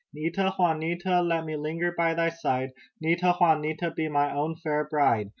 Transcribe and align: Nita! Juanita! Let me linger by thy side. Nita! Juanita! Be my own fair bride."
Nita! 0.15 0.55
Juanita! 0.57 1.21
Let 1.21 1.45
me 1.45 1.55
linger 1.55 1.91
by 1.95 2.15
thy 2.15 2.29
side. 2.29 2.71
Nita! 2.99 3.35
Juanita! 3.39 3.91
Be 3.91 4.09
my 4.09 4.33
own 4.33 4.55
fair 4.55 4.83
bride." 4.89 5.29